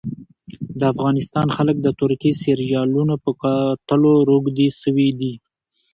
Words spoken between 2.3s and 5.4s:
سیریالونو په کتلو روږدي سوي دي